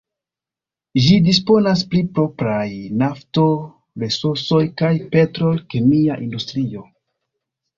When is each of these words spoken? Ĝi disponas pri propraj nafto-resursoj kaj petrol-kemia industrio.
Ĝi 1.07 1.17
disponas 1.25 1.83
pri 1.91 2.01
propraj 2.15 2.71
nafto-resursoj 3.03 4.63
kaj 4.83 4.91
petrol-kemia 5.13 6.19
industrio. 6.29 6.87